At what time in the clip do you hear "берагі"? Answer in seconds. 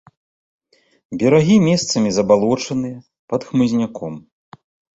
1.23-1.57